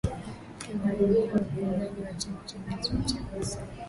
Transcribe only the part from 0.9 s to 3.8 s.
mkuu wa upinzani wa chama cha Nelson Chamisa